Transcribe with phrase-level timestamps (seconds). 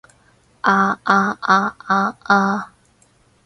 [0.61, 2.73] 啊啊啊啊啊